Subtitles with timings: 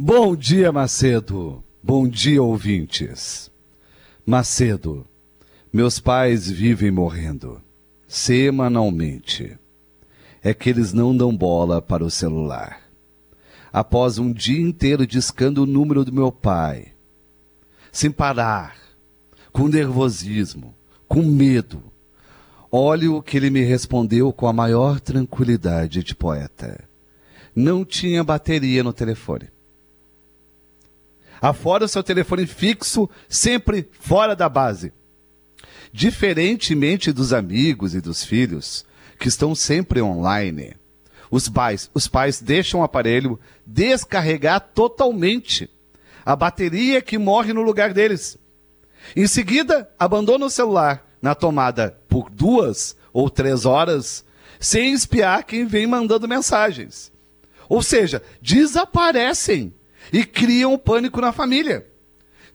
[0.00, 1.60] Bom dia, Macedo.
[1.82, 3.50] Bom dia, ouvintes.
[4.24, 5.04] Macedo,
[5.72, 7.60] meus pais vivem morrendo,
[8.06, 9.58] semanalmente.
[10.40, 12.80] É que eles não dão bola para o celular.
[13.72, 16.92] Após um dia inteiro discando o número do meu pai,
[17.90, 18.76] sem parar,
[19.52, 20.76] com nervosismo,
[21.08, 21.82] com medo,
[22.70, 26.88] olhe o que ele me respondeu com a maior tranquilidade de poeta.
[27.52, 29.57] Não tinha bateria no telefone.
[31.40, 34.92] Afora o seu telefone fixo, sempre fora da base.
[35.92, 38.84] Diferentemente dos amigos e dos filhos,
[39.18, 40.76] que estão sempre online,
[41.30, 45.70] os pais, os pais deixam o aparelho descarregar totalmente.
[46.24, 48.38] A bateria que morre no lugar deles.
[49.14, 54.24] Em seguida, abandona o celular na tomada por duas ou três horas,
[54.60, 57.12] sem espiar quem vem mandando mensagens.
[57.68, 59.74] Ou seja, desaparecem
[60.12, 61.86] e criam pânico na família.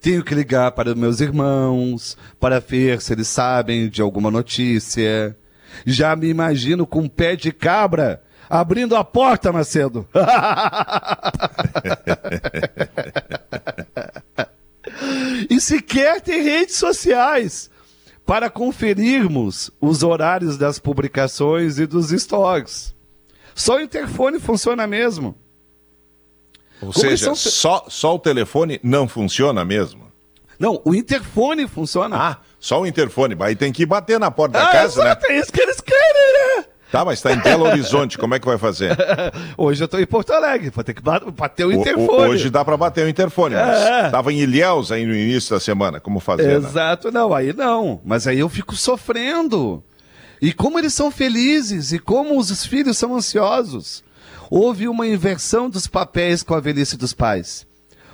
[0.00, 5.36] Tenho que ligar para meus irmãos, para ver se eles sabem de alguma notícia.
[5.84, 10.08] Já me imagino com um pé de cabra abrindo a porta, Macedo.
[15.48, 17.70] e sequer tem redes sociais
[18.26, 22.94] para conferirmos os horários das publicações e dos stocks.
[23.54, 25.36] Só o interfone funciona mesmo.
[26.82, 30.10] Ou seja, só, só o telefone não funciona mesmo?
[30.58, 32.16] Não, o interfone funciona.
[32.16, 33.34] Ah, só o interfone.
[33.40, 35.34] Aí tem que bater na porta ah, da casa, exato, né?
[35.34, 36.64] É isso que eles querem, né?
[36.90, 38.96] Tá, mas está em Belo Horizonte, como é que vai fazer?
[39.56, 42.08] Hoje eu estou em Porto Alegre, vou ter que bater o interfone.
[42.08, 44.34] O, hoje dá para bater o interfone, mas estava é.
[44.34, 46.48] em Ilhéus aí no início da semana, como fazer?
[46.48, 46.54] Né?
[46.54, 47.20] Exato, né?
[47.20, 48.00] não, aí não.
[48.04, 49.82] Mas aí eu fico sofrendo.
[50.42, 54.02] E como eles são felizes, e como os filhos são ansiosos.
[54.50, 57.64] Houve uma inversão dos papéis com a velhice dos pais.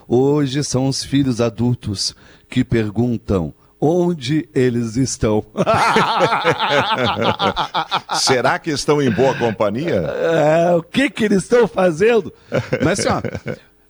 [0.06, 2.14] Hoje são os filhos adultos
[2.48, 5.42] que perguntam onde eles estão.
[8.20, 9.94] Será que estão em boa companhia?
[9.94, 12.30] É, o que, que eles estão fazendo?
[12.84, 13.22] Mas assim, ó,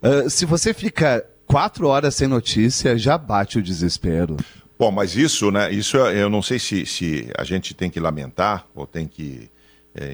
[0.09, 4.37] uh, se você fica quatro horas sem notícia, já bate o desespero.
[4.79, 5.73] Bom, mas isso, né?
[5.73, 9.51] Isso eu não sei se, se a gente tem que lamentar ou tem que,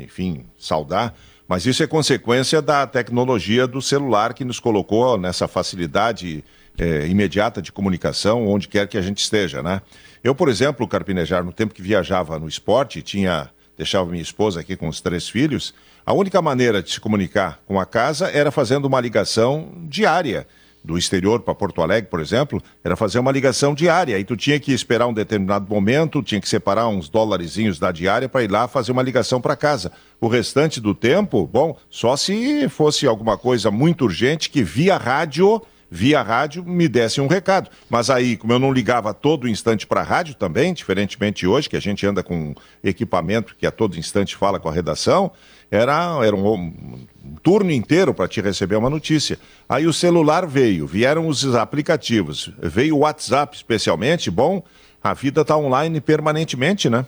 [0.05, 1.15] enfim, saudar
[1.53, 6.43] mas isso é consequência da tecnologia do celular que nos colocou nessa facilidade
[6.79, 9.83] é, imediata de comunicação onde quer que a gente esteja, né?
[10.25, 14.77] Eu, por exemplo, Carpinejar, no tempo que viajava no esporte, tinha deixava minha esposa aqui
[14.77, 15.75] com os três filhos,
[16.07, 20.47] a única maneira de se comunicar com a casa era fazendo uma ligação diária
[20.85, 24.17] do exterior para Porto Alegre, por exemplo, era fazer uma ligação diária.
[24.17, 28.29] Aí tu tinha que esperar um determinado momento, tinha que separar uns dólarezinhos da diária
[28.29, 29.93] para ir lá fazer uma ligação para casa.
[30.21, 35.63] O restante do tempo, bom, só se fosse alguma coisa muito urgente que via rádio
[35.95, 37.69] via rádio me desse um recado.
[37.91, 41.69] Mas aí, como eu não ligava todo instante para a rádio também, diferentemente de hoje,
[41.69, 45.31] que a gente anda com equipamento que a todo instante fala com a redação,
[45.71, 47.07] era, era um
[47.43, 49.39] turno inteiro para te receber uma notícia.
[49.69, 54.63] Aí o celular veio, vieram os aplicativos, veio o WhatsApp especialmente, bom,
[55.03, 57.05] a vida está online permanentemente, né?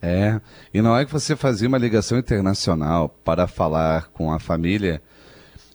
[0.00, 0.40] É,
[0.72, 5.02] e não é que você fazia uma ligação internacional para falar com a família,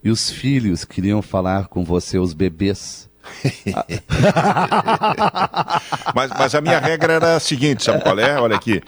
[0.01, 3.09] e os filhos queriam falar com você, os bebês.
[6.13, 8.37] mas, mas a minha regra era a seguinte, sabe qual é?
[8.39, 8.81] Olha aqui.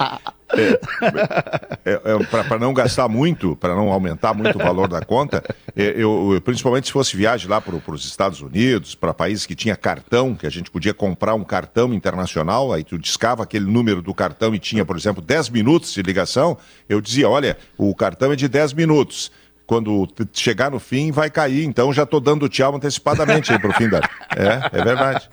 [0.57, 5.43] É, é, é, para não gastar muito, para não aumentar muito o valor da conta,
[5.75, 9.55] é, eu, eu, principalmente se fosse viagem lá para os Estados Unidos, para países que
[9.55, 14.01] tinha cartão, que a gente podia comprar um cartão internacional, aí tu discava aquele número
[14.01, 18.31] do cartão e tinha, por exemplo, 10 minutos de ligação, eu dizia, olha, o cartão
[18.31, 19.31] é de 10 minutos
[19.65, 21.65] quando chegar no fim, vai cair.
[21.65, 24.01] Então já estou dando tchau antecipadamente aí para o fim da.
[24.37, 25.29] É, é verdade.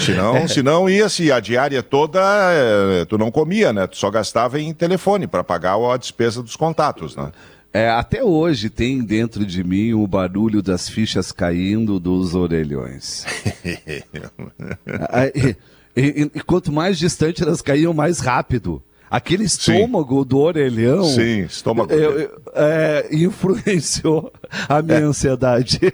[0.00, 2.18] Senão, senão ia-se a diária toda,
[2.50, 3.86] é, tu não comia, né?
[3.86, 7.30] Tu só gastava em telefone para pagar a despesa dos contatos, né?
[7.74, 13.26] É, até hoje tem dentro de mim o barulho das fichas caindo dos orelhões.
[15.36, 15.56] e,
[15.96, 18.82] e, e, quanto mais distante elas caíam, mais rápido.
[19.12, 20.28] Aquele estômago Sim.
[20.28, 21.04] do orelhão.
[21.04, 21.92] Sim, estômago.
[21.92, 24.32] É, é, influenciou
[24.66, 25.02] a minha é.
[25.02, 25.78] ansiedade.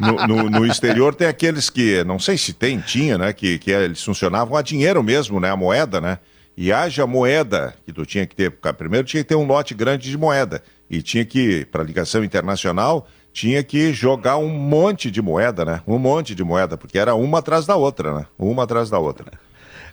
[0.00, 3.32] No, no, no, exterior tem aqueles que, não sei se tem, tinha, né?
[3.34, 5.50] Que, que eles funcionavam a dinheiro mesmo, né?
[5.50, 6.18] A moeda, né?
[6.56, 8.50] E haja moeda que tu tinha que ter.
[8.50, 10.62] Primeiro tinha que ter um lote grande de moeda.
[10.88, 15.82] E tinha que, para ligação internacional, tinha que jogar um monte de moeda, né?
[15.86, 18.26] Um monte de moeda, porque era uma atrás da outra, né?
[18.38, 19.26] Uma atrás da outra.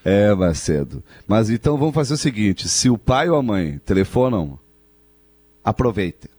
[0.04, 1.04] É, Macedo.
[1.28, 4.58] Mas então vamos fazer o seguinte: se o pai ou a mãe telefonam,
[5.64, 6.30] aproveite.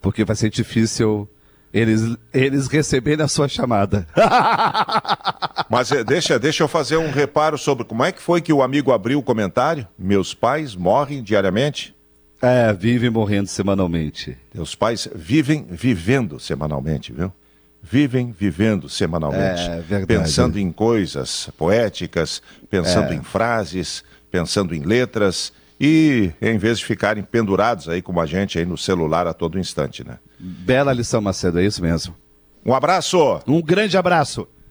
[0.00, 1.28] Porque vai ser difícil
[1.72, 4.06] Eles, eles receberem a sua chamada.
[5.70, 8.62] Mas eh, deixa, deixa eu fazer um reparo sobre como é que foi que o
[8.62, 9.86] amigo abriu o comentário.
[9.96, 11.94] Meus pais morrem diariamente.
[12.42, 14.36] É, vivem morrendo semanalmente.
[14.52, 17.32] Meus pais vivem vivendo semanalmente, viu?
[17.82, 19.62] Vivem vivendo semanalmente.
[19.62, 20.06] É, verdade.
[20.06, 23.16] Pensando em coisas poéticas, pensando É.
[23.16, 25.52] em frases, pensando em letras.
[25.80, 29.58] E em vez de ficarem pendurados aí como a gente aí no celular a todo
[29.58, 30.18] instante, né?
[30.38, 32.14] Bela lição, Macedo, é isso mesmo.
[32.64, 33.40] Um abraço!
[33.46, 34.46] Um grande abraço.